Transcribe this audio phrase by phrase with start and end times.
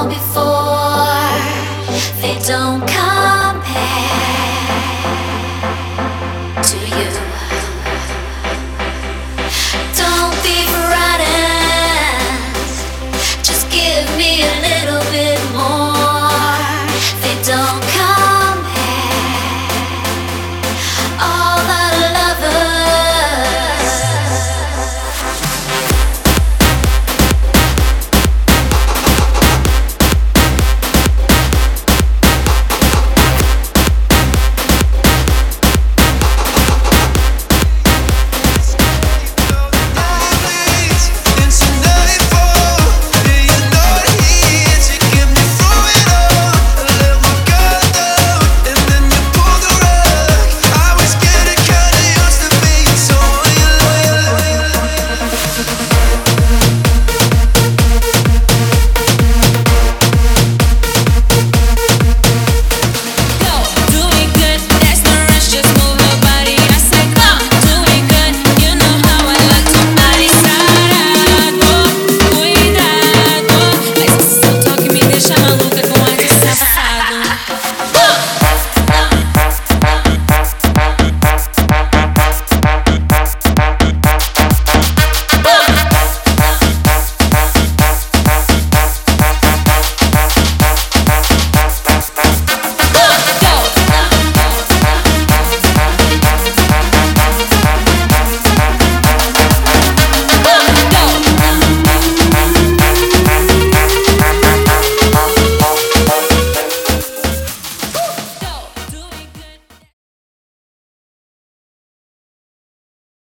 [0.00, 0.59] now before.